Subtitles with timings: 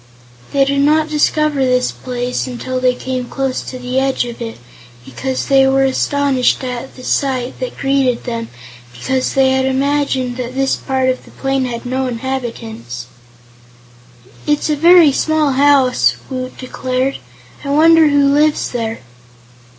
[0.51, 4.57] They did not discover this place until they came close to the edge of it,
[5.05, 5.15] and
[5.47, 8.47] they were astonished at the sight that greeted them
[8.93, 13.05] because they had imagined that this part of the plain had no inhabitants.
[14.47, 17.19] "It's a very small house," Woot declared.
[17.63, 19.01] "I wonder who lives there?"